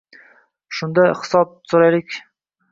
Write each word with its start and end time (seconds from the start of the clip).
Shunda 0.79 1.05
hisob 1.19 1.53
so’raydi. 1.75 2.23